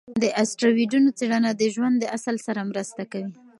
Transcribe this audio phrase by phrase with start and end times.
[0.21, 3.31] د اسټروېډونو څېړنه د ژوند د اصل سره مرسته کوي.